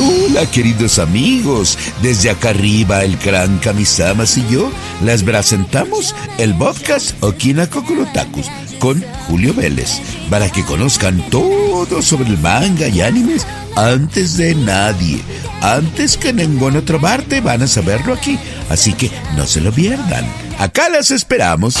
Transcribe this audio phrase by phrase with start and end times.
[0.00, 4.72] Hola queridos amigos, desde acá arriba el gran Kamisamas y yo
[5.04, 12.38] les presentamos el podcast Okina Kokorotakus con Julio Vélez para que conozcan todo sobre el
[12.38, 13.46] manga y animes
[13.76, 15.20] antes de nadie,
[15.60, 18.36] antes que en ninguna otra parte van a saberlo aquí,
[18.70, 20.26] así que no se lo pierdan.
[20.58, 21.76] Acá las esperamos.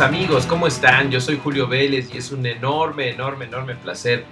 [0.00, 1.10] Amigos, ¿cómo están?
[1.10, 4.24] Yo soy Julio Vélez y es un enorme, enorme, enorme placer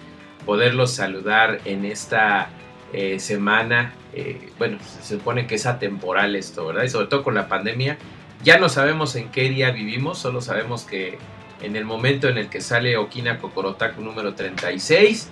[0.44, 2.50] poderlos saludar en esta
[2.92, 3.94] eh, semana.
[4.12, 6.84] Eh, bueno, se supone que es atemporal esto, ¿verdad?
[6.84, 7.96] Y sobre todo con la pandemia,
[8.42, 11.18] ya no sabemos en qué día vivimos, solo sabemos que
[11.62, 15.30] en el momento en el que sale Okina Kokorotaku número 36,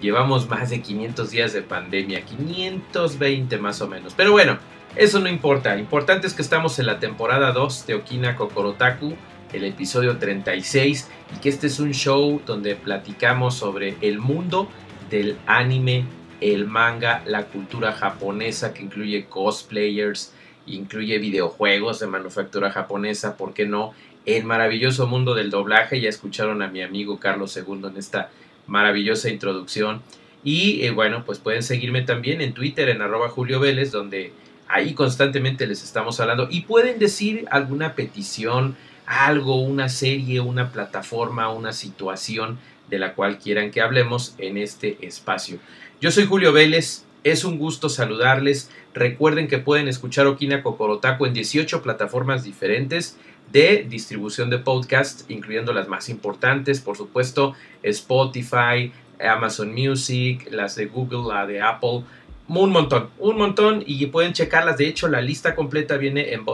[0.00, 4.14] llevamos más de 500 días de pandemia, 520 más o menos.
[4.16, 4.58] Pero bueno,
[4.94, 9.16] eso no importa, importante es que estamos en la temporada 2 de Okina Kokorotaku
[9.52, 14.68] el episodio 36 y que este es un show donde platicamos sobre el mundo
[15.10, 16.04] del anime,
[16.40, 20.32] el manga, la cultura japonesa que incluye cosplayers,
[20.66, 23.94] incluye videojuegos de manufactura japonesa, ¿por qué no?
[24.24, 28.30] El maravilloso mundo del doblaje, ya escucharon a mi amigo Carlos II en esta
[28.66, 30.02] maravillosa introducción.
[30.44, 34.32] Y eh, bueno, pues pueden seguirme también en Twitter en arroba Julio Vélez, donde
[34.68, 36.48] ahí constantemente les estamos hablando.
[36.50, 38.76] Y pueden decir alguna petición,
[39.12, 42.58] algo, una serie, una plataforma, una situación
[42.88, 45.58] de la cual quieran que hablemos en este espacio.
[46.00, 48.70] Yo soy Julio Vélez, es un gusto saludarles.
[48.94, 53.16] Recuerden que pueden escuchar Okina Kokorotaku en 18 plataformas diferentes
[53.52, 60.86] de distribución de podcast, incluyendo las más importantes, por supuesto, Spotify, Amazon Music, las de
[60.86, 62.04] Google, la de Apple,
[62.48, 64.78] un montón, un montón y pueden checarlas.
[64.78, 66.44] De hecho, la lista completa viene en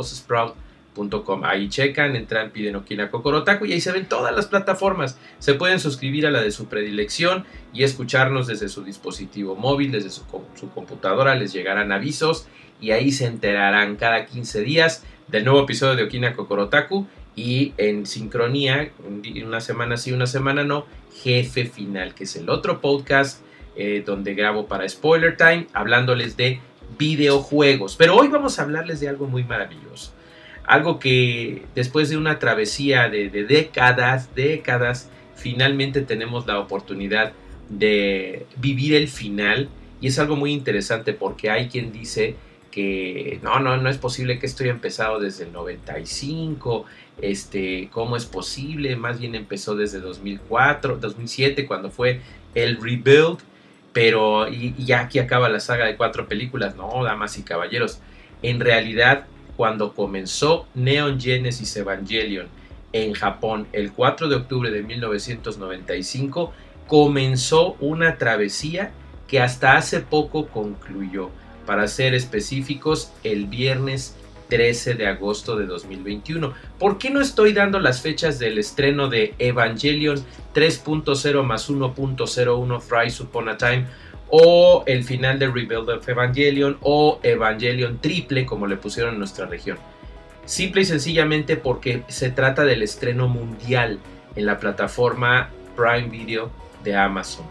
[1.45, 5.19] Ahí checan, entran, piden Okina Kokorotaku y ahí se ven todas las plataformas.
[5.39, 10.11] Se pueden suscribir a la de su predilección y escucharnos desde su dispositivo móvil, desde
[10.11, 10.25] su,
[10.75, 12.49] computadora, les llegarán avisos
[12.81, 18.05] y ahí se enterarán cada 15 días del nuevo episodio de Okina Kokorotaku y en
[18.05, 18.91] sincronía,
[19.45, 20.87] una semana sí, una semana no,
[21.23, 23.41] Jefe Final, que es el otro podcast
[23.77, 26.61] eh, donde grabo para Spoiler Time, hablándoles de
[26.99, 27.95] videojuegos.
[27.97, 30.18] Pero hoy vamos a hablarles de algo muy maravilloso
[30.69, 37.33] algo que después de una travesía de, décadas, décadas, finalmente tenemos la oportunidad
[37.71, 39.71] de vivir el final.
[40.03, 42.37] Y es algo muy interesante porque hay quien dice
[42.71, 46.85] que no, no, no es posible que esto haya empezado desde el 95,
[47.23, 48.95] este, ¿cómo es posible?
[48.95, 52.21] Más bien empezó desde 2004, 2007 cuando fue
[52.55, 53.39] el rebuild,
[53.95, 58.01] pero y ya aquí acaba la saga de cuatro películas, no, damas y caballeros,
[58.43, 59.27] en realidad
[59.59, 62.47] cuando comenzó Neon Genesis Evangelion
[62.93, 66.53] en Japón el 4 de octubre de 1995,
[66.87, 68.93] comenzó una travesía
[69.27, 71.31] que hasta hace poco concluyó.
[71.67, 74.15] Para ser específicos, el viernes
[74.49, 76.55] 13 de agosto de 2021.
[76.79, 83.13] ¿Por qué no estoy dando las fechas del estreno de Evangelion 3.0 más 1.01 Fry
[83.25, 83.87] Upon a Time?
[84.31, 89.47] O el final de Rebuild of Evangelion o Evangelion triple como le pusieron en nuestra
[89.47, 89.79] región.
[90.45, 93.99] Simple y sencillamente porque se trata del estreno mundial
[94.35, 96.51] en la plataforma Prime Video
[96.85, 97.47] de Amazon.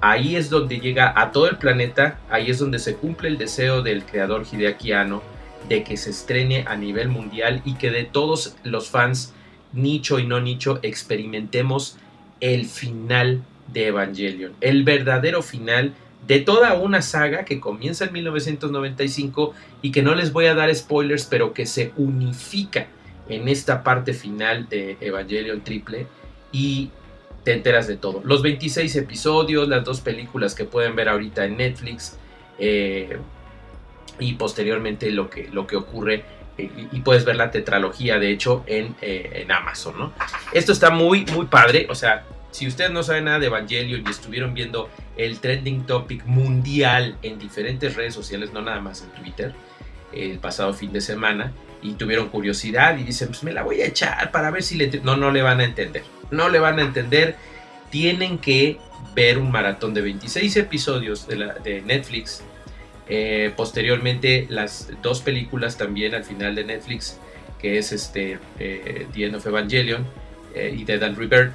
[0.00, 3.82] Ahí es donde llega a todo el planeta, ahí es donde se cumple el deseo
[3.82, 5.22] del creador Hideaki Anno
[5.68, 9.34] de que se estrene a nivel mundial y que de todos los fans,
[9.72, 11.98] nicho y no nicho, experimentemos
[12.40, 15.92] el final de Evangelion, el verdadero final
[16.26, 20.74] de toda una saga que comienza en 1995 y que no les voy a dar
[20.74, 22.86] spoilers, pero que se unifica
[23.28, 26.06] en esta parte final de Evangelion Triple
[26.52, 26.90] y
[27.44, 28.20] te enteras de todo.
[28.24, 32.18] Los 26 episodios, las dos películas que pueden ver ahorita en Netflix
[32.58, 33.18] eh,
[34.18, 36.24] y posteriormente lo que, lo que ocurre
[36.58, 39.98] eh, y, puedes ver la tetralogía de hecho en, eh, en Amazon.
[39.98, 40.12] ¿no?
[40.52, 44.10] Esto está muy, muy padre, o sea, si ustedes no saben nada de Evangelion y
[44.10, 49.54] estuvieron viendo el trending topic mundial en diferentes redes sociales, no nada más en Twitter,
[50.12, 51.52] el pasado fin de semana,
[51.82, 54.88] y tuvieron curiosidad y dicen, pues me la voy a echar para ver si le...
[55.02, 56.02] No, no le van a entender.
[56.30, 57.36] No le van a entender.
[57.90, 58.78] Tienen que
[59.14, 62.42] ver un maratón de 26 episodios de Netflix.
[63.12, 67.18] Eh, posteriormente las dos películas también al final de Netflix,
[67.58, 70.06] que es este eh, The End of Evangelion
[70.54, 71.54] eh, y Dead and Rebirth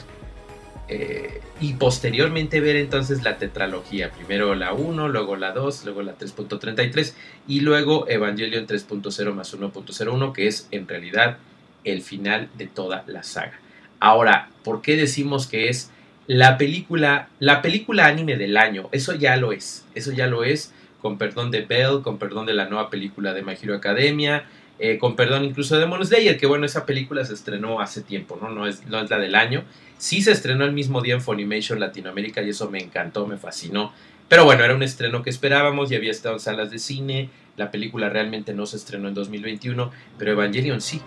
[0.88, 6.18] eh, y posteriormente ver entonces la tetralogía, primero la 1, luego la 2, luego la
[6.18, 7.14] 3.33
[7.48, 11.38] y luego Evangelion 3.0 más 1.01 que es en realidad
[11.84, 13.60] el final de toda la saga.
[14.00, 15.92] Ahora, ¿por qué decimos que es
[16.28, 18.90] la película, la película anime del año?
[18.92, 22.54] Eso ya lo es, eso ya lo es, con perdón de Bell, con perdón de
[22.54, 24.46] la nueva película de My Academia,
[24.78, 28.38] eh, con perdón incluso de Demon Slayer, que bueno, esa película se estrenó hace tiempo,
[28.42, 28.50] ¿no?
[28.50, 29.64] No es, no es la del año.
[29.98, 33.94] Sí se estrenó el mismo día en Funimation Latinoamérica y eso me encantó, me fascinó.
[34.28, 37.30] Pero bueno, era un estreno que esperábamos y había estado en salas de cine.
[37.56, 41.02] La película realmente no se estrenó en 2021, pero Evangelion sí.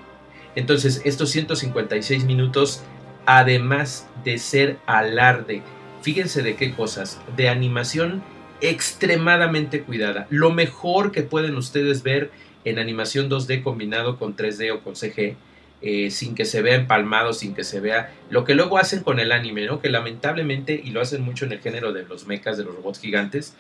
[0.54, 2.82] Entonces, estos 156 minutos,
[3.26, 5.62] además de ser alarde,
[6.00, 8.22] fíjense de qué cosas, de animación
[8.60, 10.26] extremadamente cuidada.
[10.30, 12.30] Lo mejor que pueden ustedes ver
[12.64, 15.36] en animación 2D combinado con 3D o con CG,
[15.80, 19.20] eh, sin que se vea empalmado, sin que se vea lo que luego hacen con
[19.20, 19.80] el anime, ¿no?
[19.80, 23.00] Que lamentablemente, y lo hacen mucho en el género de los mechas, de los robots
[23.00, 23.54] gigantes,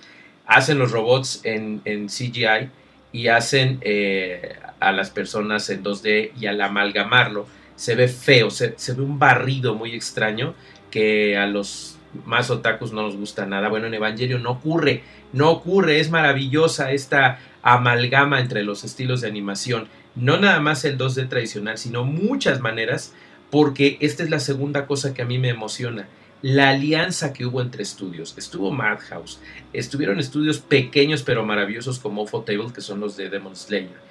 [0.46, 2.70] hacen los robots en, CGI
[3.12, 7.46] y hacen eh, a las personas en 2D y al amalgamarlo
[7.76, 10.54] se ve feo, se, se ve un barrido muy extraño
[10.90, 13.68] que a los más otakus no nos gusta nada.
[13.68, 15.02] Bueno, en Evangelio no ocurre,
[15.32, 20.98] no ocurre, es maravillosa esta amalgama entre los estilos de animación, no nada más el
[20.98, 23.14] 2D tradicional, sino muchas maneras,
[23.50, 26.08] porque esta es la segunda cosa que a mí me emociona.
[26.40, 28.34] La alianza que hubo entre estudios.
[28.38, 29.40] Estuvo Madhouse,
[29.72, 34.08] estuvieron estudios pequeños pero maravillosos como Table, que son los de Demon Slayer.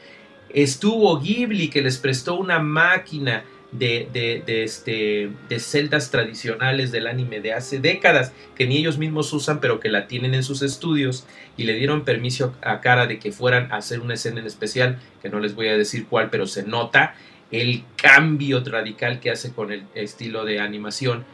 [0.50, 7.54] Estuvo Ghibli, que les prestó una máquina de, este, de celdas tradicionales del anime de
[7.54, 11.26] hace décadas que ni ellos mismos usan pero que la tienen en sus estudios
[11.58, 15.00] y le dieron permiso a cara de que fueran a hacer una escena en especial
[15.22, 17.16] que no les voy a decir cuál pero se nota
[17.52, 21.26] el cambio radical que hace con el estilo de animación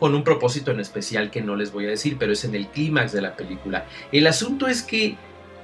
[0.00, 2.66] con un propósito en especial que no les voy a decir pero es en el
[2.68, 3.86] clímax de la película.
[4.10, 5.16] El asunto es que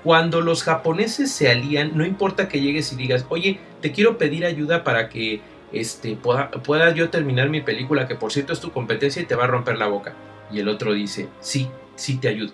[0.03, 4.47] cuando los japoneses se alían, no importa que llegues y digas, oye, te quiero pedir
[4.47, 5.41] ayuda para que
[5.73, 9.45] este, pueda, yo terminar mi película, que por cierto es tu competencia y te va
[9.45, 10.15] a romper la boca.
[10.53, 12.53] Y el otro dice, sí, sí te ayudo.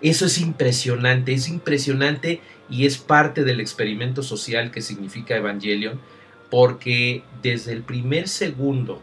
[0.00, 2.40] Eso es impresionante, es impresionante
[2.70, 6.00] y es parte del experimento social que significa Evangelion,
[6.50, 9.02] porque desde el primer segundo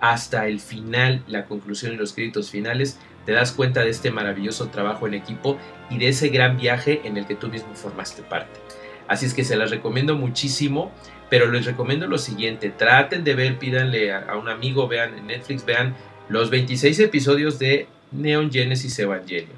[0.00, 4.68] hasta el final, la conclusión y los créditos finales, te das cuenta de este maravilloso
[4.68, 5.58] trabajo en equipo
[5.90, 8.58] y de ese gran viaje en el que tú mismo formaste parte.
[9.06, 10.90] Así es que se las recomiendo muchísimo.
[11.32, 15.64] Pero les recomiendo lo siguiente, traten de ver, pídanle a, un amigo, vean en Netflix,
[15.64, 15.96] vean
[16.28, 19.56] los 26 episodios de Neon Genesis Evangelion.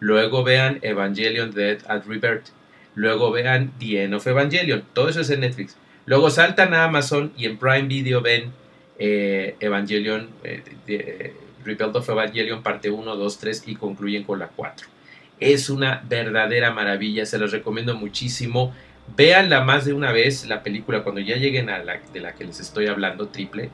[0.00, 2.48] Luego vean Evangelion Dead at Rebirth.
[2.94, 4.84] Luego vean The End of Evangelion.
[4.92, 5.78] Todo eso es en Netflix.
[6.04, 8.52] Luego saltan a Amazon y en Prime Video ven
[8.98, 11.32] eh, Evangelion, eh,
[11.64, 14.86] Rebuild of Evangelion parte 1, 2, 3 y concluyen con la 4.
[15.40, 18.74] Es una verdadera maravilla, se los recomiendo muchísimo.
[19.16, 22.44] Véanla más de una vez, la película, cuando ya lleguen a la de la que
[22.44, 23.70] les estoy hablando, triple.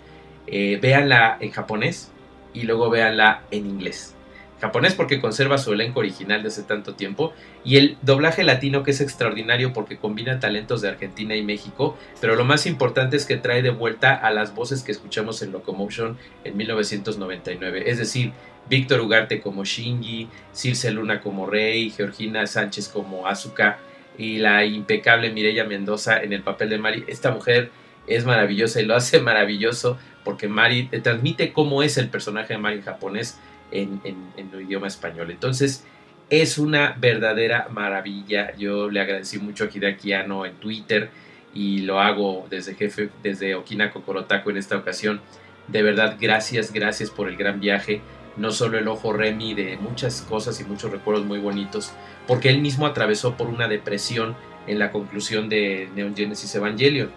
[0.47, 2.11] Eh, véanla en japonés
[2.53, 4.15] y luego véanla en inglés.
[4.61, 7.33] Japonés porque conserva su elenco original de hace tanto tiempo
[7.65, 12.37] y el doblaje latino que es extraordinario porque combina talentos de Argentina y México, pero
[12.37, 16.19] lo más importante es que trae de vuelta a las voces que escuchamos en Locomotion
[16.45, 18.33] en 1999, es decir,
[18.69, 23.79] Víctor Ugarte como Shinji, Circe Luna como Rey, Georgina Sánchez como Asuka,
[24.19, 27.05] y la impecable Mireya Mendoza en el papel de Mari.
[27.07, 27.71] Esta mujer
[28.07, 32.59] es maravillosa y lo hace maravilloso porque Mari te transmite cómo es el personaje de
[32.59, 33.39] Mari en japonés
[33.71, 35.31] en, el idioma español.
[35.31, 35.85] Entonces,
[36.29, 38.55] es una verdadera maravilla.
[38.57, 41.11] Yo le agradecí mucho a Hideaki en Twitter
[41.55, 45.21] y lo hago desde jefe, desde Okina Kokorotaku en esta ocasión.
[45.69, 48.01] De verdad, gracias, gracias por el gran viaje
[48.37, 51.93] no solo el ojo Remy de muchas cosas y muchos recuerdos muy bonitos,
[52.27, 57.11] porque él mismo atravesó por una depresión en la conclusión de Neon Genesis Evangelion.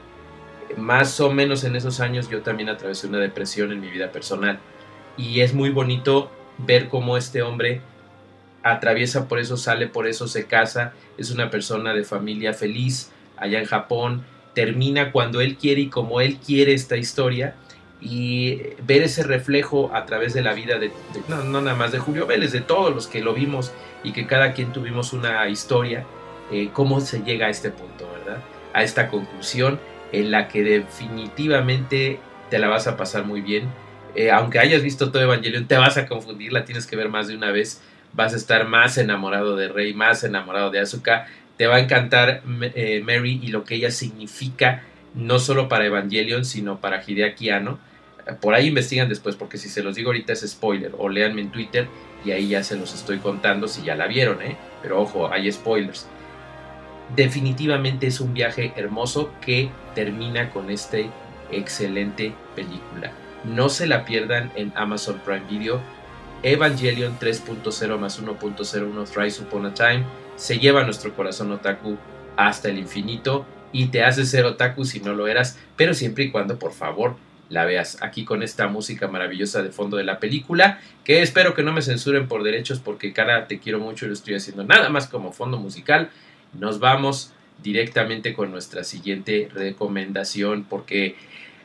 [0.77, 4.60] Más o menos en esos años yo también atravesé una depresión en mi vida personal
[5.17, 7.82] y es muy bonito ver cómo este hombre
[8.63, 13.60] atraviesa por eso, sale por eso, se casa, es una persona de familia feliz allá
[13.60, 17.55] en Japón, termina cuando él quiere y como él quiere esta historia
[18.03, 20.91] y ver ese reflejo a través de la vida de,
[21.29, 23.72] no, nada más de Julio Vélez, de todos los que lo vimos
[24.03, 26.03] y que cada quien tuvimos una historia,
[26.51, 28.39] eh, cómo se llega a este punto, ¿verdad?
[28.74, 29.79] A esta conclusión
[30.12, 32.19] en la que definitivamente
[32.50, 33.69] te la vas a pasar muy bien.
[34.15, 37.29] Eh, aunque hayas visto todo Evangelion, te vas a confundir, la tienes que ver más
[37.29, 37.81] de una vez.
[38.12, 41.27] Vas a estar más enamorado de Rey, más enamorado de Asuka.
[41.57, 42.43] Te va a encantar
[42.75, 44.83] eh, Mary y lo que ella significa,
[45.15, 47.79] no solo para Evangelion, sino para Hideaki Anno
[48.39, 51.51] por ahí investigan después, porque si se los digo ahorita es spoiler, o leanme en
[51.51, 51.88] Twitter
[52.25, 54.56] y ahí ya se los estoy contando si ya la vieron, ¿eh?
[54.82, 56.08] Pero ojo, hay spoilers.
[57.15, 60.98] Definitivamente es un viaje hermoso que termina con esta
[61.51, 63.12] excelente película.
[63.44, 65.82] No se la pierdan en Amazon Prime Video.
[66.44, 70.03] Evangelion 3.0 más 1.01 Thrice Upon a Time
[70.36, 71.98] se lleva nuestro corazón otaku
[72.36, 76.32] hasta el infinito y te hace ser otaku si no lo eras, pero siempre y
[76.32, 77.15] cuando por favor
[77.53, 81.62] la veas aquí con esta música maravillosa de fondo de la película, que espero que
[81.62, 84.89] no me censuren por derechos porque cara te quiero mucho y lo estoy haciendo nada
[84.89, 86.10] más como fondo musical.
[86.60, 87.31] Nos vamos
[87.62, 91.15] directamente con nuestra siguiente recomendación porque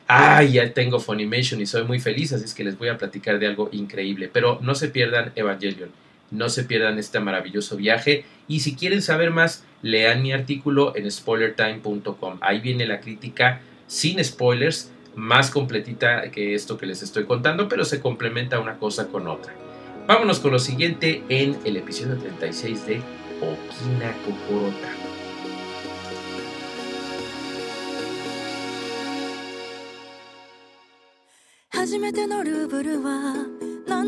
[0.07, 3.39] ay, ya tengo Funimation y soy muy feliz, así es que les voy a platicar
[3.39, 5.89] de algo increíble, pero no se pierdan Evangelion.
[6.31, 11.09] No se pierdan este maravilloso viaje y si quieren saber más, lean mi artículo en
[11.09, 12.37] spoilertime.com.
[12.41, 17.85] Ahí viene la crítica sin spoilers más completita que esto que les estoy contando, pero
[17.85, 19.53] se complementa una cosa con otra.
[20.07, 23.01] Vámonos con lo siguiente en el episodio 36 de
[23.41, 24.89] Okina Kokorota.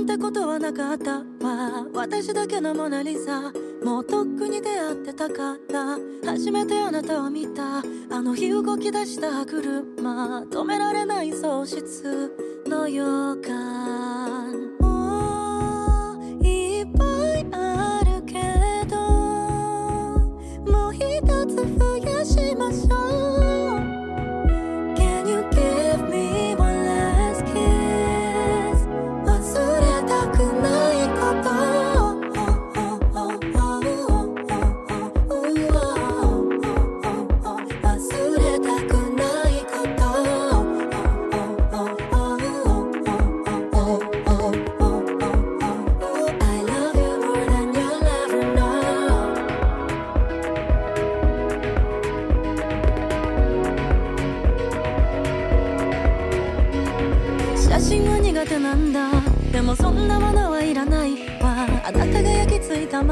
[0.02, 1.86] なんてことはなかったわ。
[1.94, 3.54] 私だけのモナリザ。
[3.84, 5.96] もうとっくに出会ってたから。
[6.26, 7.84] 初めてあなたを見た。
[8.10, 10.42] あの日動き出した車。
[10.42, 13.06] 止められない喪失の予
[13.46, 13.91] 感。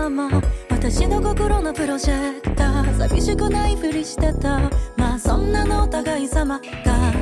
[0.09, 2.97] まま私の心のプロジェクター。
[2.97, 4.59] 寂しくないふりしてた。
[4.97, 6.63] まあそんなのお互い様が。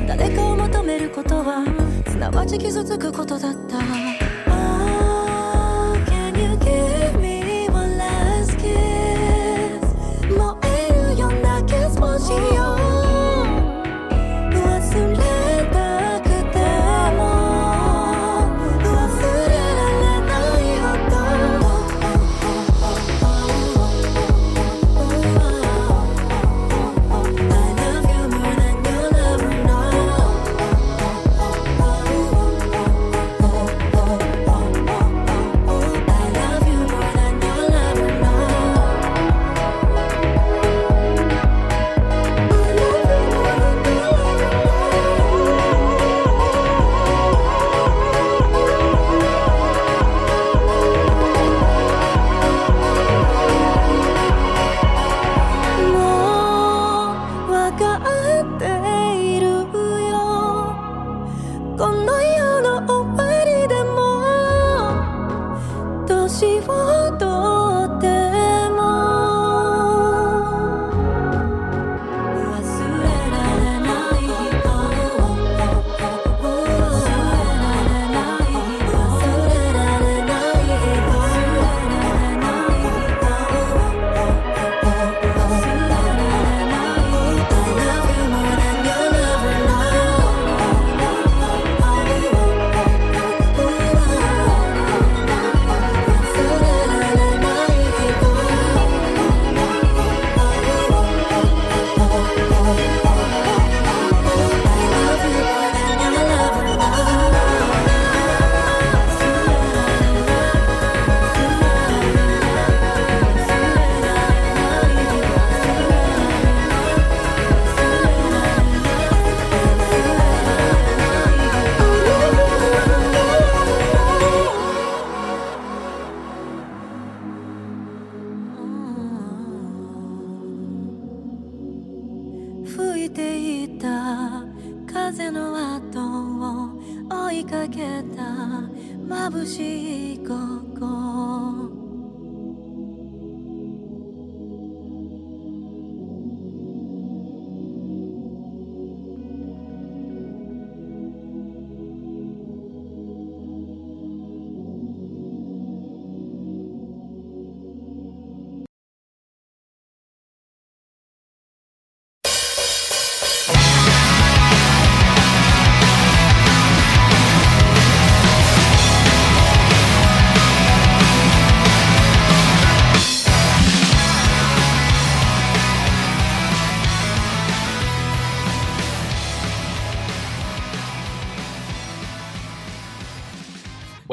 [0.06, 1.64] 誰かを求めることは。
[2.08, 4.17] すなわち傷つくことだった。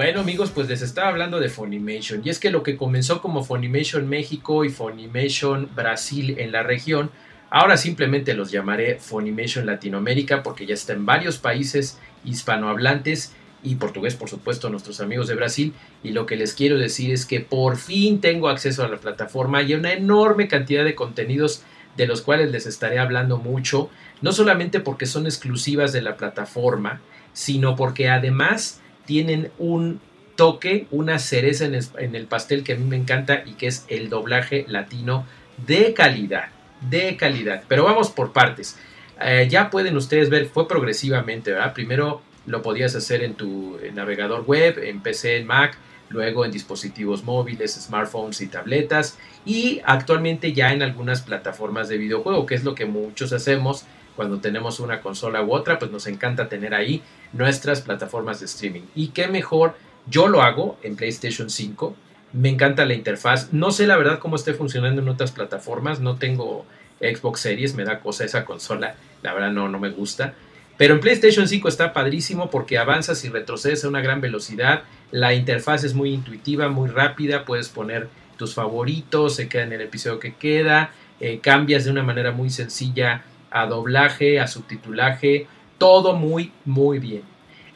[0.06, 3.44] Bueno amigos, pues les estaba hablando de Funimation y es que lo que comenzó como
[3.44, 7.10] Funimation México y Funimation Brasil en la región,
[7.50, 13.34] ahora simplemente los llamaré Funimation Latinoamérica porque ya está en varios países hispanohablantes
[13.64, 17.26] y portugués por supuesto nuestros amigos de Brasil y lo que les quiero decir es
[17.26, 21.64] que por fin tengo acceso a la plataforma y una enorme cantidad de contenidos
[21.98, 23.90] de los cuales les estaré hablando mucho,
[24.22, 27.02] no solamente porque son exclusivas de la plataforma,
[27.34, 30.00] sino porque además tienen un
[30.36, 34.10] toque, una cereza en el, pastel que a mí me encanta y que es el
[34.10, 35.26] doblaje latino
[35.66, 36.50] de calidad,
[36.90, 37.64] de calidad.
[37.68, 38.78] Pero vamos por partes.
[39.22, 41.74] Eh, ya pueden ustedes ver, fue progresivamente, ¿verdad?
[41.74, 45.78] Primero lo podías hacer en tu navegador web, en PC, en Mac,
[46.10, 52.46] luego en dispositivos móviles, smartphones y tabletas y actualmente ya en algunas plataformas de videojuego,
[52.46, 53.86] que es lo que muchos hacemos
[54.16, 57.02] cuando tenemos una consola u otra, pues nos encanta tener ahí
[57.36, 58.84] nuestras plataformas de streaming.
[58.96, 59.75] Y qué mejor,
[60.08, 61.96] yo lo hago en PlayStation 5,
[62.34, 66.18] me encanta la interfaz, no sé la verdad cómo esté funcionando en otras plataformas, no
[66.18, 66.65] tengo
[67.00, 70.33] Xbox Series, me da cosa esa consola, la verdad no, no me gusta.
[70.77, 74.83] Pero en PlayStation 5 está padrísimo porque avanzas y retrocedes a una gran velocidad.
[75.12, 77.46] La interfaz es muy intuitiva, muy rápida.
[77.46, 80.92] Puedes poner tus favoritos, se queda en el episodio que queda.
[81.22, 87.24] Eh, cambias de una manera muy sencilla a doblaje, a subtitulaje, todo muy, muy bien.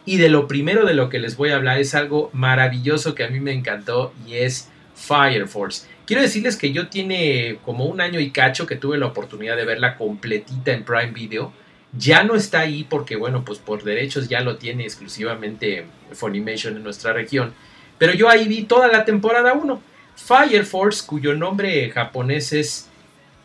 [0.06, 3.24] Y de lo primero de lo que les voy a hablar es algo maravilloso que
[3.24, 5.88] a mí me encantó y es Fire Force.
[6.06, 9.66] Quiero decirles que yo tiene como un año y cacho que tuve la oportunidad de
[9.66, 11.54] verla completita en Prime Video.
[11.96, 16.84] Ya no está ahí porque, bueno, pues por derechos ya lo tiene exclusivamente Funimation en
[16.84, 17.54] nuestra región.
[18.00, 19.82] Pero yo ahí vi toda la temporada 1.
[20.16, 22.90] Fire Force, cuyo nombre japonés es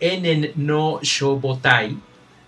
[0.01, 1.97] Enen no Shobotai,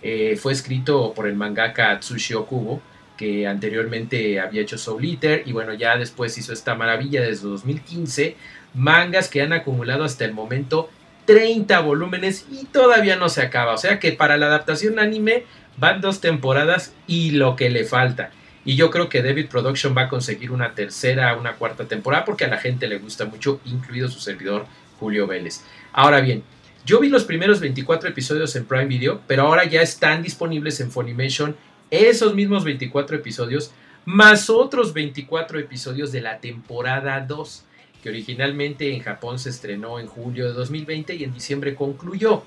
[0.01, 2.81] eh, fue escrito por el mangaka Tsushi Okubo,
[3.17, 8.35] que anteriormente había hecho Soul Eater y bueno, ya después hizo esta maravilla desde 2015,
[8.75, 10.89] mangas que han acumulado hasta el momento
[11.25, 15.43] 30 volúmenes y todavía no se acaba, o sea que para la adaptación anime
[15.77, 18.31] van dos temporadas y lo que le falta.
[18.63, 22.45] Y yo creo que David Production va a conseguir una tercera, una cuarta temporada porque
[22.45, 24.65] a la gente le gusta mucho, incluido su servidor
[24.99, 25.63] Julio Vélez.
[25.93, 26.43] Ahora bien,
[26.87, 30.89] yo vi los primeros 24 episodios en Prime Video, pero ahora ya están disponibles en
[30.89, 31.57] Funimation
[31.91, 33.71] esos mismos 24 episodios,
[34.05, 37.65] más otros 24 episodios de la temporada 2,
[38.01, 42.43] que originalmente en Japón se estrenó en julio de 2020 y en diciembre concluyó,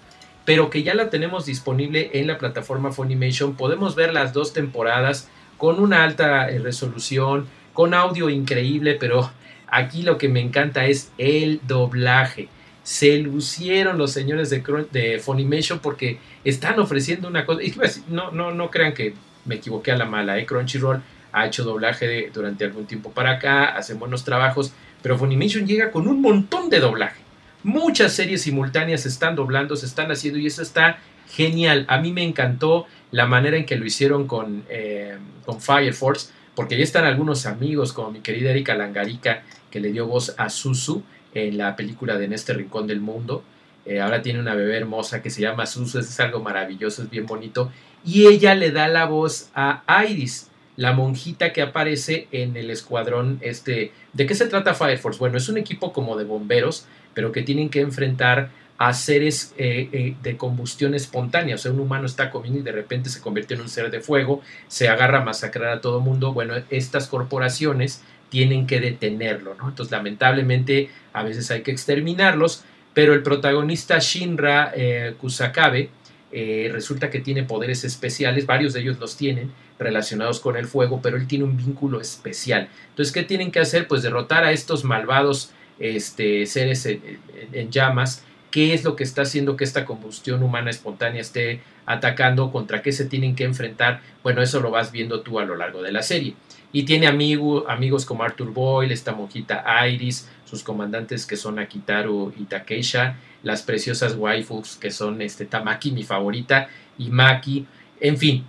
[0.47, 3.57] pero que ya la tenemos disponible en la plataforma Funimation.
[3.57, 9.31] Podemos ver las dos temporadas con una alta eh, resolución, con audio increíble, pero
[9.67, 12.49] aquí lo que me encanta es el doblaje
[12.83, 17.61] se lucieron los señores de, de Funimation porque están ofreciendo una cosa.
[18.09, 19.15] no, no, no crean que
[19.45, 20.39] me equivoqué a la mala.
[20.39, 20.47] ¿eh?
[20.47, 25.91] Crunchyroll ha hecho doblaje durante algún tiempo para acá, hacen buenos trabajos, pero Funimation llega
[25.91, 27.21] con un montón de doblaje.
[27.63, 30.99] Muchas series simultáneas se están doblando, se están haciendo y eso está
[31.31, 31.85] genial.
[31.89, 36.33] A mí me encantó la manera en que lo hicieron con, eh, con Fire Force,
[36.55, 40.49] porque ya están algunos amigos como mi querida Erika Langarica, que le dio voz a
[40.49, 41.03] Susu
[41.35, 43.43] en la película de En este rincón del mundo.
[43.87, 47.27] Eh, ahora tiene una bebé hermosa que se llama Susu, es algo maravilloso, es bien
[47.27, 47.73] bonito.
[48.05, 53.39] Y ella le da la voz a Iris, la monjita que aparece en el escuadrón
[53.43, 53.93] este.
[54.13, 55.19] ¿De qué se trata Fire Force?
[55.19, 59.91] Bueno, es un equipo como de bomberos, pero que tienen que enfrentar a seres eh,
[59.93, 61.55] eh, de combustión espontánea.
[61.57, 64.01] O sea, un humano está comiendo y de repente se convierte en un ser de
[64.01, 66.33] fuego, se agarra a masacrar a todo mundo.
[66.33, 69.69] Bueno, estas corporaciones tienen que detenerlo, ¿no?
[69.69, 72.65] Entonces, lamentablemente, a veces hay que exterminarlos,
[72.95, 75.91] pero el protagonista Shinra eh, Kusakabe
[76.33, 81.01] eh, resulta que tiene poderes especiales, varios de ellos los tienen relacionados con el fuego,
[81.03, 82.69] pero él tiene un vínculo especial.
[82.91, 83.89] Entonces, ¿qué tienen que hacer?
[83.89, 89.57] Pues derrotar a estos malvados este, seres en, llamas qué es lo que está haciendo
[89.57, 94.61] que esta combustión humana espontánea esté atacando, contra qué se tienen que enfrentar, bueno, eso
[94.61, 96.35] lo vas viendo tú a lo largo de la serie.
[96.73, 102.45] Y tiene amigos como Arthur Boyle, esta monjita Iris, sus comandantes que son Akitaru y
[102.45, 107.67] Takeisha, las preciosas waifus que son este, Tamaki, mi favorita, y Maki.
[108.01, 108.45] En fin,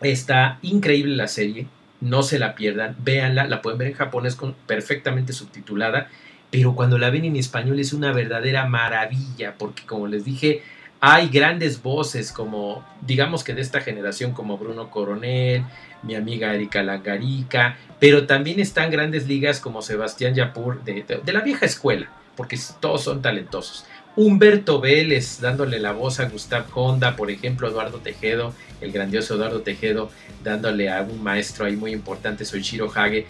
[0.00, 1.66] está increíble la serie,
[2.00, 6.08] no se la pierdan, véanla, la pueden ver en japonés con, perfectamente subtitulada,
[6.50, 10.62] pero cuando la ven en español es una verdadera maravilla, porque como les dije,
[11.06, 15.62] hay grandes voces como, digamos que de esta generación como Bruno Coronel,
[16.02, 21.66] mi amiga Erika Langarica, pero también están grandes ligas como Sebastián Yapur de, la vieja
[21.66, 23.84] escuela, porque todos son talentosos.
[24.16, 29.60] Humberto Vélez dándole la voz a Gustav Honda, por ejemplo, Eduardo Tejedo, el grandioso Eduardo
[29.60, 30.08] Tejedo,
[30.42, 33.26] dándole a un maestro ahí muy importante, Soichiro Hage.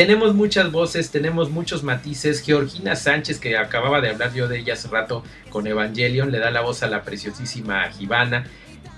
[0.00, 2.42] Tenemos muchas voces, tenemos muchos matices.
[2.42, 6.50] Georgina Sánchez, que acababa de hablar yo de ella hace rato con Evangelion, le da
[6.50, 8.46] la voz a la preciosísima Givana.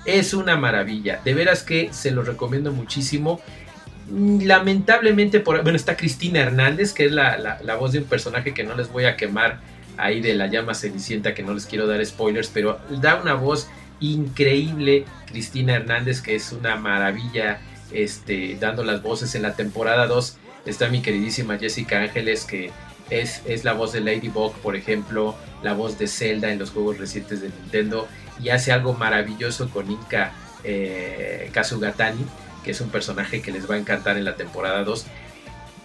[0.04, 3.40] Es una maravilla, de veras que se lo recomiendo muchísimo.
[4.12, 8.62] Lamentablemente, por, bueno, está Cristina Hernández, que es la, la voz de un personaje que
[8.62, 9.58] no les voy a quemar
[9.96, 13.68] ahí de la llama cenicienta, que no les quiero dar spoilers, pero da una voz
[13.98, 17.58] increíble Cristina Hernández, que es una maravilla
[17.90, 20.38] este, dando las voces en la temporada 2.
[20.64, 22.70] Está mi queridísima Jessica Ángeles, que
[23.10, 26.98] es, es, la voz de Ladybug, por ejemplo, la voz de Zelda en los juegos
[26.98, 28.08] recientes de Nintendo,
[28.42, 30.32] y hace algo maravilloso con Inka
[30.64, 32.24] eh, Kazugatani,
[32.64, 35.06] que es un personaje que les va a encantar en la temporada 2.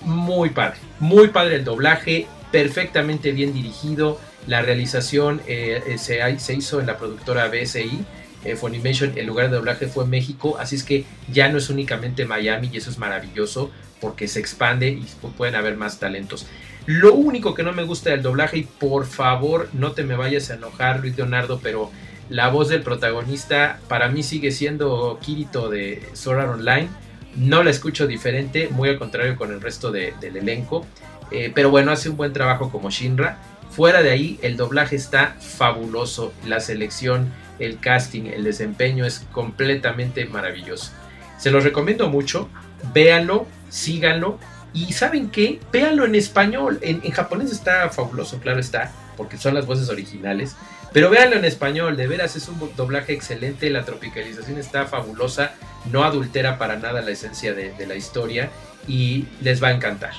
[0.01, 4.19] Muy padre, muy padre el doblaje, perfectamente bien dirigido.
[4.45, 8.05] La realización eh, eh, se, se, hizo en la productora BSI.
[8.45, 12.25] Eh, Funimation, el lugar de doblaje fue México, así es que ya no es únicamente
[12.25, 15.05] Miami y eso es maravilloso porque se expande y
[15.37, 16.47] pueden haber más talentos.
[16.85, 20.49] Lo único que no me gusta del doblaje, y por favor no te me vayas
[20.49, 21.91] a enojar Luis Leonardo, pero
[22.29, 26.87] la voz del protagonista para mí sigue siendo Kirito de Sword Online.
[27.35, 30.85] No la escucho diferente, muy al contrario con el resto del elenco.
[31.31, 33.37] Eh, pero bueno, hace un buen trabajo como Shinra.
[33.69, 36.33] Fuera de ahí, el doblaje está fabuloso.
[36.45, 40.91] La selección, el casting, el desempeño es completamente maravilloso.
[41.37, 42.49] Se los recomiendo mucho.
[42.93, 44.39] Véanlo, síganlo.
[44.73, 45.59] Y ¿saben qué?
[45.71, 46.79] Véanlo en español.
[46.81, 50.55] En, en japonés está fabuloso, claro está, porque son las voces originales.
[50.93, 55.51] Pero véanlo en español, de veras es un doblaje excelente, la tropicalización está fabulosa,
[55.91, 58.49] no adultera para nada la esencia de, de la historia
[58.87, 60.13] y les va a encantar.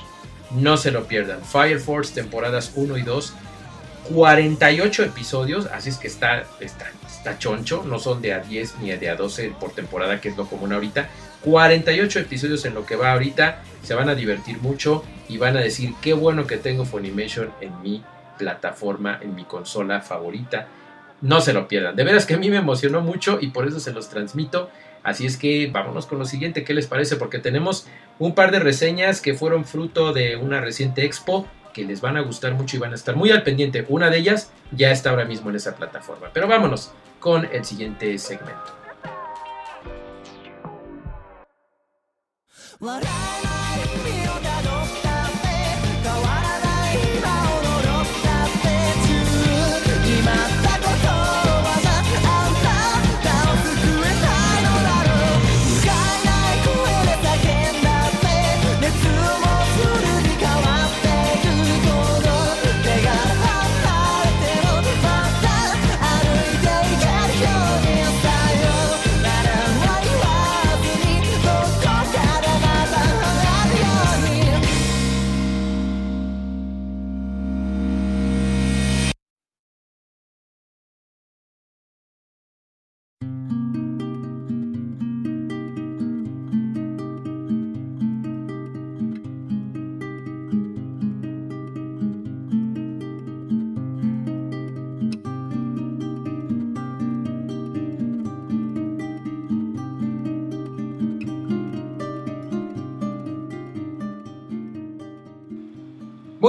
[0.51, 1.43] No se lo pierdan.
[1.43, 3.33] Fire Force temporadas 1 y 2.
[4.13, 8.91] 48 episodios, así es que está, está, está choncho, no son de a 10 ni
[8.91, 11.09] de a 12 por temporada, que es lo común ahorita.
[11.43, 15.61] 48 episodios en lo que va ahorita, se van a divertir mucho y van a
[15.61, 18.03] decir qué bueno que tengo Funimation en mi
[18.37, 20.67] plataforma, en mi consola favorita.
[21.21, 23.79] No se lo pierdan, de veras que a mí me emocionó mucho y por eso
[23.79, 24.69] se los transmito.
[25.03, 27.15] Así es que vámonos con lo siguiente, ¿qué les parece?
[27.15, 27.87] Porque tenemos
[28.19, 32.21] un par de reseñas que fueron fruto de una reciente expo que les van a
[32.21, 33.85] gustar mucho y van a estar muy al pendiente.
[33.87, 36.29] Una de ellas ya está ahora mismo en esa plataforma.
[36.33, 38.78] Pero vámonos con el siguiente segmento.
[42.81, 44.28] 笑えない未来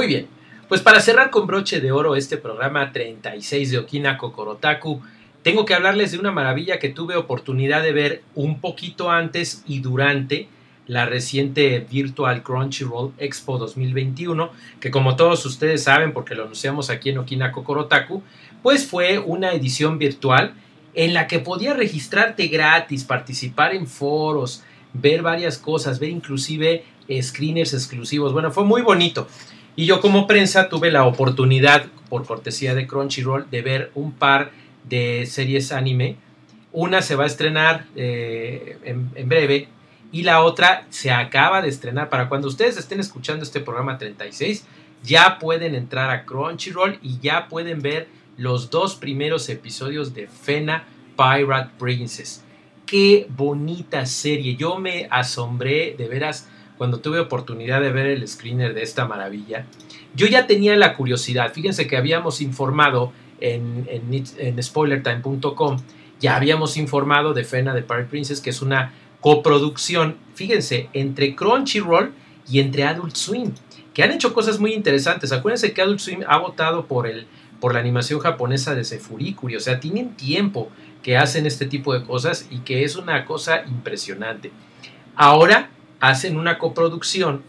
[0.00, 0.28] Muy bien,
[0.66, 5.02] pues para cerrar con broche de oro este programa 36 de Okina Kokorotaku,
[5.42, 9.80] tengo que hablarles de una maravilla que tuve oportunidad de ver un poquito antes y
[9.80, 10.48] durante
[10.86, 17.10] la reciente Virtual Crunchyroll Expo 2021, que como todos ustedes saben, porque lo anunciamos aquí
[17.10, 18.22] en Okina Kokorotaku,
[18.62, 20.54] pues fue una edición virtual
[20.94, 26.84] en la que podías registrarte gratis, participar en foros, ver varias cosas, ver inclusive
[27.20, 28.32] screeners exclusivos.
[28.32, 29.26] Bueno, fue muy bonito.
[29.76, 34.50] Y yo como prensa tuve la oportunidad por cortesía de Crunchyroll, de ver un par
[34.84, 36.16] de series anime.
[36.72, 39.68] Una se va a estrenar eh, en, breve
[40.12, 42.08] y la otra se acaba de estrenar.
[42.08, 44.66] Para cuando ustedes estén escuchando este programa 36,
[45.02, 50.84] ya pueden entrar a Crunchyroll y ya pueden ver los dos primeros episodios de Fena
[51.16, 52.44] Pirate Princess.
[52.86, 54.56] Qué bonita serie.
[54.56, 56.48] Yo me asombré de veras
[56.80, 59.66] cuando tuve oportunidad de ver el screener de esta maravilla.
[60.14, 61.52] Yo ya tenía la curiosidad.
[61.52, 65.76] Fíjense que habíamos informado en, en, spoilertime.com,
[66.20, 72.14] ya habíamos informado de Fena de Pirate Princess, que es una coproducción, fíjense, entre Crunchyroll
[72.48, 73.52] y entre Adult Swim,
[73.92, 75.32] que han hecho cosas muy interesantes.
[75.32, 77.26] Acuérdense que Adult Swim ha votado por, el,
[77.60, 80.70] por la animación japonesa de Sefurikuri, o sea, tienen tiempo
[81.02, 84.50] que hacen este tipo de cosas y que es una cosa impresionante.
[85.14, 85.68] Ahora
[86.00, 87.42] hacen una coproducción,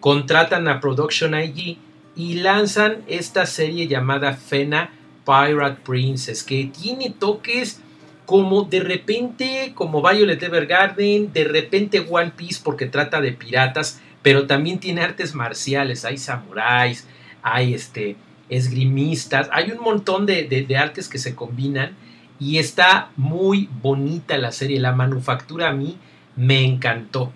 [0.00, 1.78] contratan a Production IG
[2.16, 4.90] y lanzan esta serie llamada Fena
[5.24, 7.80] Pirate Princess, que tiene toques
[8.26, 14.46] como de repente, como Violet Evergarden, de repente One Piece porque trata de piratas, pero
[14.46, 17.06] también tiene artes marciales, hay samuráis,
[17.42, 18.16] hay este,
[18.48, 21.96] esgrimistas, hay un montón de, artes que se combinan
[22.38, 25.96] y está muy bonita la serie, la manufactura a mí
[26.36, 27.32] me encantó.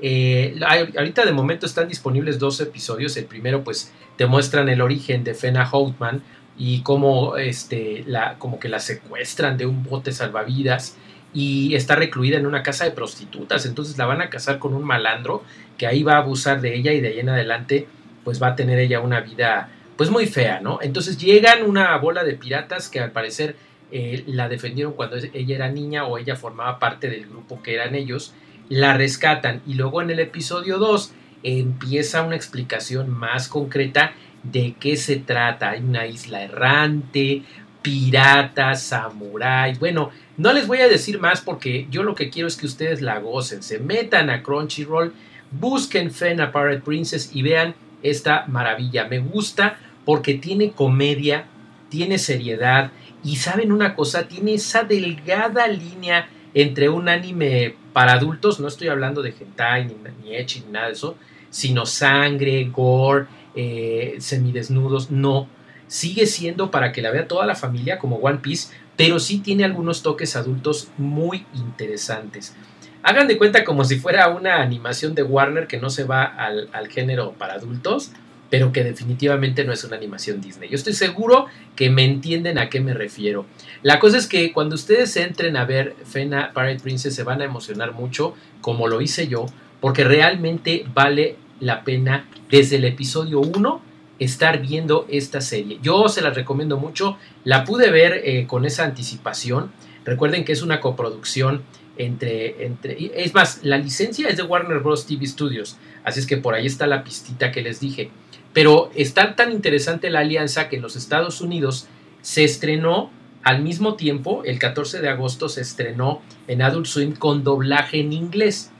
[0.00, 0.58] Eh,
[0.96, 5.34] ahorita de momento están disponibles dos episodios, el primero pues te muestran el origen de
[5.34, 6.22] Fena Houtman,
[6.56, 10.96] y cómo este, la, como que la secuestran de un bote salvavidas
[11.32, 14.84] y está recluida en una casa de prostitutas, entonces la van a casar con un
[14.84, 15.42] malandro
[15.76, 17.88] que ahí va a abusar de ella y de ahí en adelante
[18.22, 20.78] pues va a tener ella una vida pues muy fea, ¿no?
[20.80, 23.56] Entonces llegan una bola de piratas que al parecer
[23.90, 27.94] eh, la defendieron cuando ella era niña o ella formaba parte del grupo que eran
[27.94, 28.32] ellos,
[28.68, 34.96] la rescatan y luego en el episodio 2 empieza una explicación más concreta de qué
[34.96, 35.70] se trata.
[35.70, 37.42] Hay una isla errante,
[37.82, 39.78] piratas, samuráis.
[39.78, 43.02] Bueno, no les voy a decir más porque yo lo que quiero es que ustedes
[43.02, 43.62] la gocen.
[43.62, 45.12] Se metan a Crunchyroll,
[45.50, 49.06] busquen Fena Pirate Princess y vean esta maravilla.
[49.06, 51.46] Me gusta porque tiene comedia,
[51.88, 52.90] tiene seriedad
[53.22, 58.88] y saben una cosa, tiene esa delgada línea entre un anime para adultos, no estoy
[58.88, 61.16] hablando de hentai ni, ni echi ni nada de eso,
[61.48, 65.48] sino sangre, gore, eh, semidesnudos, no.
[65.86, 69.64] Sigue siendo para que la vea toda la familia como One Piece, pero sí tiene
[69.64, 72.56] algunos toques adultos muy interesantes.
[73.04, 76.88] Hagan de cuenta como si fuera una animación de Warner que no se va al,
[76.88, 78.10] género para adultos,
[78.54, 80.68] pero que definitivamente no es una animación Disney.
[80.68, 83.46] Yo estoy seguro que me entienden a qué me refiero.
[83.82, 87.46] La cosa es que cuando ustedes entren a ver Fena Pirate Princess se van a
[87.46, 89.46] emocionar mucho, como lo hice yo,
[89.80, 93.82] porque realmente vale la pena desde el episodio 1
[94.20, 95.80] estar viendo esta serie.
[95.82, 99.72] Yo se la recomiendo mucho, la pude ver eh, con esa anticipación.
[100.04, 101.64] Recuerden que es una coproducción
[101.96, 103.10] entre, entre...
[103.16, 105.08] Es más, la licencia es de Warner Bros.
[105.08, 108.12] TV Studios, así es que por ahí está la pistita que les dije.
[108.54, 111.88] Pero está tan interesante la alianza que en los Estados Unidos
[112.22, 113.10] se estrenó
[113.42, 118.14] al mismo tiempo, el 14 de agosto se estrenó en Adult Swim con doblaje en
[118.14, 118.70] inglés.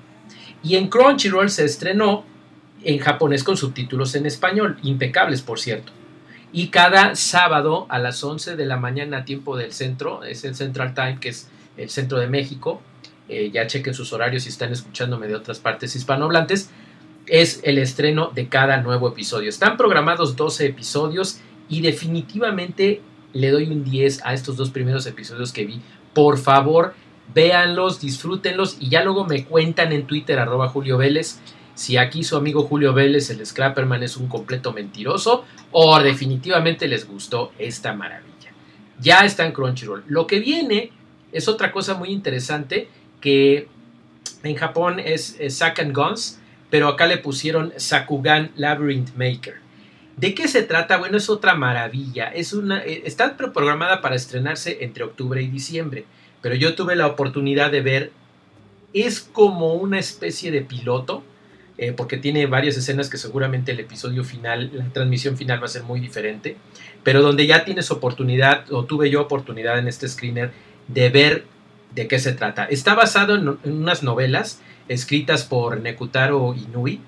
[0.63, 2.25] Y en Crunchyroll se estrenó
[2.83, 5.93] en japonés con subtítulos en español, impecables por cierto.
[6.53, 10.95] Y cada sábado a las 11 de la mañana, tiempo del centro, es el Central
[10.95, 12.81] Time, que es el centro de México,
[13.29, 16.71] eh, ya chequen sus horarios si están escuchándome de otras partes hispanohablantes,
[17.27, 19.49] es el estreno de cada nuevo episodio.
[19.49, 23.01] Están programados 12 episodios y definitivamente
[23.33, 25.81] le doy un 10 a estos dos primeros episodios que vi.
[26.13, 26.95] Por favor,
[27.35, 31.41] véanlos, disfrútenlos y ya luego me cuentan en Twitter arroba Julio Vélez
[31.75, 37.07] si aquí su amigo Julio Vélez, el Scrapperman, es un completo mentiroso o definitivamente les
[37.07, 38.53] gustó esta maravilla.
[39.01, 40.05] Ya está en Crunchyroll.
[40.07, 40.93] Lo que viene
[41.33, 42.89] es otra cosa muy interesante
[43.21, 43.69] que
[44.45, 49.55] en Japón es, Sakan Guns, pero acá le pusieron Sakugan Labyrinth Maker.
[50.17, 50.97] ¿De qué se trata?
[50.97, 52.29] Bueno, es otra maravilla.
[52.29, 56.05] Es una, eh, está programada para estrenarse entre octubre y diciembre,
[56.41, 58.13] pero yo tuve la oportunidad de ver.
[58.93, 61.25] Es como una especie de piloto
[61.77, 65.69] eh, porque tiene varias escenas que seguramente el episodio final, la transmisión final va a
[65.69, 66.57] ser muy diferente,
[67.03, 70.53] pero donde ya tienes oportunidad, o tuve yo oportunidad en este screener,
[70.87, 71.45] de ver
[71.95, 72.65] de qué se trata.
[72.65, 77.01] Está basado en, unas novelas escritas por Nekutaro Inui,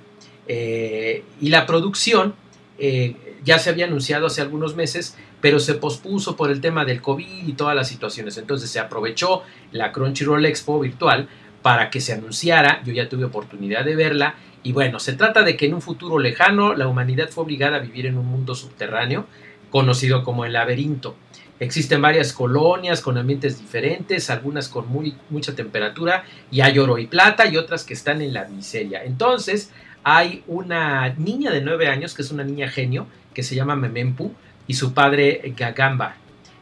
[0.48, 2.34] eh, y la producción
[2.78, 7.02] eh, ya se había anunciado hace algunos meses, pero se pospuso por el tema del
[7.02, 8.36] COVID y todas las situaciones.
[8.38, 11.28] Entonces se aprovechó la Crunchyroll Expo virtual
[11.62, 12.82] para que se anunciara.
[12.84, 16.18] Yo ya tuve oportunidad de verla y bueno, se trata de que en un futuro
[16.18, 19.26] lejano la humanidad fue obligada a vivir en un mundo subterráneo
[19.70, 21.16] conocido como el laberinto.
[21.58, 27.06] Existen varias colonias con ambientes diferentes, algunas con muy, mucha temperatura, y hay oro y
[27.06, 29.04] plata, y otras que están en la miseria.
[29.04, 29.70] Entonces,
[30.04, 34.32] hay una niña de 9 años, que es una niña genio, que se llama Memempu,
[34.66, 36.16] y su padre Gagamba.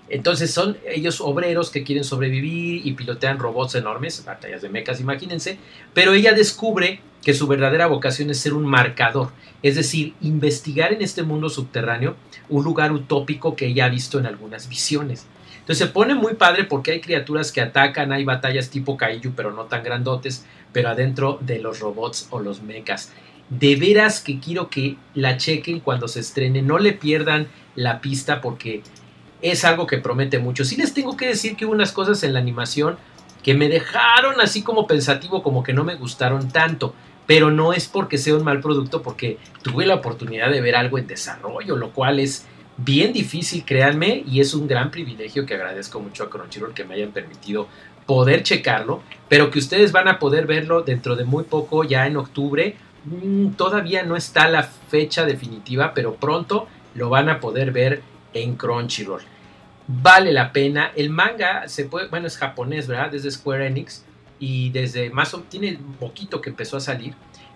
[0.09, 5.59] Entonces son ellos obreros que quieren sobrevivir y pilotean robots enormes, batallas de mecas, imagínense,
[5.95, 9.31] pero ella descubre que su verdadera vocación es ser un marcador,
[9.63, 12.17] es decir, investigar en este mundo subterráneo
[12.49, 15.27] un lugar utópico que ella ha visto en algunas visiones.
[15.61, 19.53] Entonces se pone muy padre porque hay criaturas que atacan, hay batallas tipo Kaiju, pero
[19.53, 23.13] no tan grandotes, pero adentro de los robots o los mechas.
[23.49, 28.43] De veras que quiero que la chequen cuando se estrene, no le pierdan la pista
[28.43, 28.83] porque
[29.41, 30.67] es algo que promete mucho.
[30.67, 32.99] Sí les tengo que decir que hubo unas cosas en la animación
[33.43, 36.95] que me dejaron así como pensativo, como que no me gustaron tanto
[37.27, 40.99] pero no es porque sea un mal producto, porque tuve la oportunidad de ver algo
[40.99, 46.01] en desarrollo, lo cual es bien difícil, créanme, y es un gran privilegio que agradezco
[46.01, 47.69] mucho a Crunchyroll que me hayan permitido
[48.07, 52.17] poder checarlo, pero que ustedes van a poder verlo dentro de muy poco, ya en
[52.17, 52.77] octubre.
[53.05, 58.03] Mm, todavía no está la fecha definitiva, pero pronto lo van a poder ver
[58.35, 59.23] en Crunchyroll.
[59.87, 60.93] Vale la pena.
[60.97, 63.11] El manga se puede, bueno, es japonés, ¿verdad?
[63.11, 64.05] Desde Square Enix
[64.39, 67.15] y desde más o tiene poquito que empezó a salir,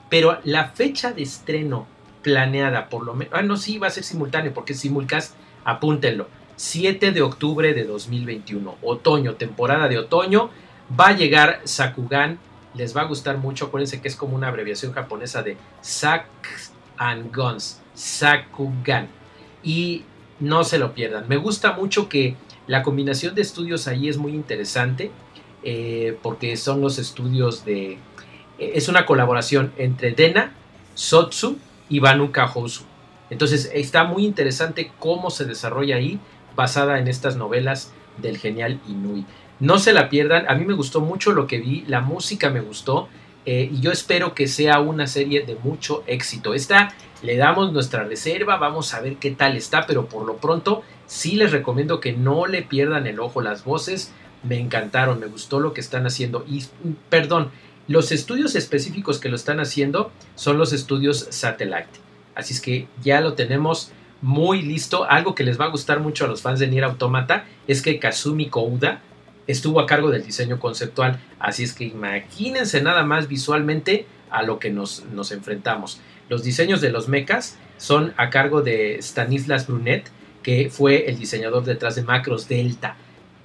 [0.08, 1.86] pero la fecha de estreno
[2.22, 6.28] planeada por lo menos, ah no, sí, va a ser simultáneo porque es simulcast, apúntenlo,
[6.56, 10.50] 7 de octubre de 2021, otoño, temporada de otoño,
[10.98, 12.38] va a llegar Sakugan,
[12.74, 16.26] les va a gustar mucho, acuérdense que es como una abreviación japonesa de Sak
[16.96, 19.08] and Guns, Sakugan,
[19.62, 20.04] y
[20.40, 22.36] no se lo pierdan, me gusta mucho que
[22.66, 25.10] la combinación de estudios ahí es muy interesante,
[25.62, 27.92] eh, porque son los estudios de...
[28.59, 30.53] Eh, es una colaboración entre Dena,
[30.94, 32.85] Sotsu y Banu Kahosu.
[33.31, 36.18] Entonces está muy interesante cómo se desarrolla ahí,
[36.57, 39.25] basada en estas novelas del genial Inui.
[39.61, 42.61] No se la pierdan, a mí me gustó mucho lo que vi, la música me
[42.61, 43.09] gustó
[43.44, 46.55] eh, y yo espero que sea una serie de mucho éxito.
[46.55, 50.83] Esta le damos nuestra reserva, vamos a ver qué tal está, pero por lo pronto
[51.07, 55.61] sí les recomiendo que no le pierdan el ojo las voces, me encantaron, me gustó
[55.61, 56.44] lo que están haciendo.
[56.48, 56.64] Y
[57.09, 57.51] perdón,
[57.87, 61.88] los estudios específicos que lo están haciendo son los estudios Satellite.
[62.35, 65.05] Así es que ya lo tenemos muy listo.
[65.05, 67.98] Algo que les va a gustar mucho a los fans de Nier Automata es que
[67.98, 69.01] Kazumi Kouda
[69.46, 71.18] estuvo a cargo del diseño conceptual.
[71.38, 76.01] Así es que imagínense nada más visualmente a lo que nos, nos enfrentamos.
[76.29, 80.11] Los diseños de los mechas son a cargo de Stanislas Brunet,
[80.42, 82.96] que fue el diseñador detrás de Macros Delta.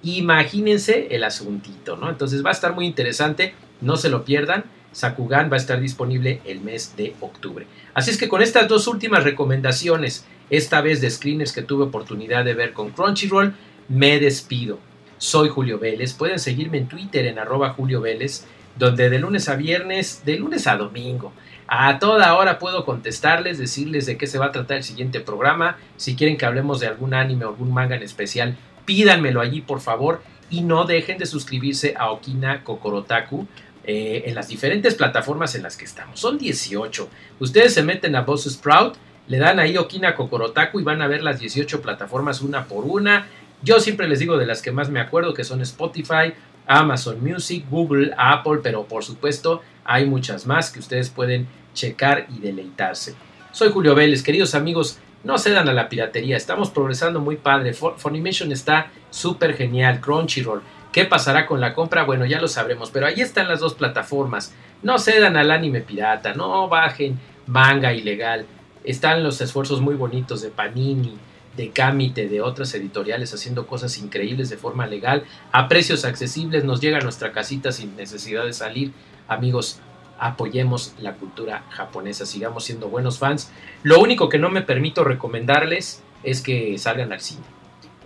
[0.03, 2.09] Imagínense el asuntito, ¿no?
[2.09, 4.65] Entonces va a estar muy interesante, no se lo pierdan.
[4.91, 7.65] Sakugan va a estar disponible el mes de octubre.
[7.95, 12.45] Así es que con estas dos últimas recomendaciones, esta vez de screeners que tuve oportunidad
[12.45, 13.55] de ver con Crunchyroll,
[13.89, 14.77] me despido.
[15.17, 18.45] Soy Julio Vélez, pueden seguirme en Twitter en arroba Julio Vélez,
[18.77, 21.31] donde de lunes a viernes, de lunes a domingo,
[21.67, 25.77] a toda hora puedo contestarles, decirles de qué se va a tratar el siguiente programa,
[25.97, 29.81] si quieren que hablemos de algún anime o algún manga en especial, pídanmelo allí por
[29.81, 33.47] favor y no dejen de suscribirse a Okina Kokorotaku
[33.85, 36.19] eh, en las diferentes plataformas en las que estamos.
[36.19, 37.09] Son 18.
[37.39, 38.95] Ustedes se meten a Boss Sprout,
[39.27, 43.27] le dan ahí Okina Kokorotaku y van a ver las 18 plataformas una por una.
[43.61, 46.33] Yo siempre les digo de las que más me acuerdo que son Spotify,
[46.67, 52.39] Amazon Music, Google, Apple, pero por supuesto hay muchas más que ustedes pueden checar y
[52.39, 53.15] deleitarse.
[53.51, 57.73] Soy Julio Vélez, queridos amigos, no cedan a la piratería, estamos progresando muy padre.
[57.73, 60.61] Funimation está súper genial, Crunchyroll.
[60.91, 62.03] ¿Qué pasará con la compra?
[62.03, 64.53] Bueno, ya lo sabremos, pero ahí están las dos plataformas.
[64.83, 68.45] No cedan al anime pirata, no bajen manga ilegal.
[68.83, 71.17] Están los esfuerzos muy bonitos de Panini,
[71.55, 76.81] de Kamite, de otras editoriales haciendo cosas increíbles de forma legal, a precios accesibles, nos
[76.81, 78.91] llega a nuestra casita sin necesidad de salir.
[79.27, 79.79] Amigos,
[80.23, 83.51] apoyemos la cultura japonesa, sigamos siendo buenos fans.
[83.83, 87.43] Lo único que no me permito recomendarles es que salgan al cine.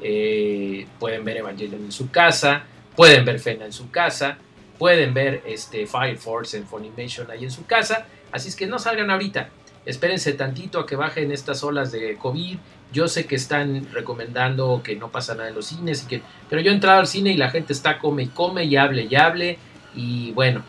[0.01, 2.63] Eh, pueden ver Evangelion en su casa,
[2.95, 4.38] pueden ver Fena en su casa,
[4.80, 8.80] pueden ver este Fire Force en Funimation ahí en su casa, así es que no
[8.80, 9.49] salgan ahorita.
[9.86, 12.57] Espérense tantito a que bajen estas olas de COVID.
[12.91, 16.61] Yo sé que están recomendando que no pasa nada en los cines, y que, pero
[16.61, 19.15] yo he entrado al cine y la gente está come y come y hable y
[19.15, 19.59] hable.
[19.95, 20.63] Y bueno,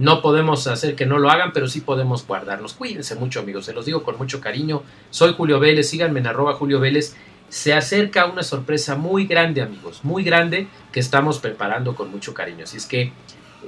[0.00, 2.72] no podemos hacer que no lo hagan, pero sí podemos guardarnos.
[2.72, 3.66] Cuídense mucho, amigos.
[3.66, 4.82] Se los digo con mucho cariño.
[5.10, 5.90] Soy Julio Vélez.
[5.90, 7.14] Síganme en arroba Julio Vélez.
[7.50, 10.00] Se acerca una sorpresa muy grande, amigos.
[10.02, 12.64] Muy grande que estamos preparando con mucho cariño.
[12.64, 13.12] Así es que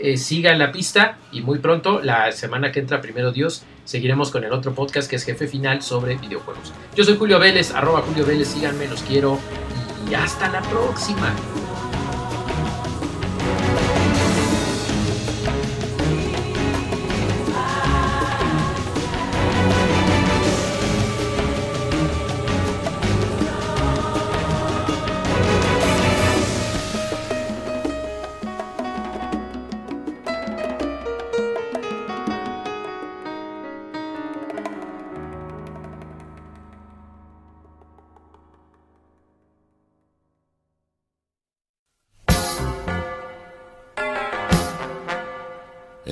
[0.01, 4.30] eh, siga en la pista y muy pronto, la semana que entra, primero Dios, seguiremos
[4.30, 6.72] con el otro podcast que es Jefe Final sobre videojuegos.
[6.97, 9.39] Yo soy Julio Vélez, arroba Julio Vélez, síganme, los quiero
[10.11, 11.35] y hasta la próxima.